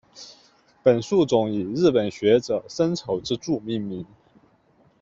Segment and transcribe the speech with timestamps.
[0.81, 4.03] 本树种以日本学者森丑之助命名。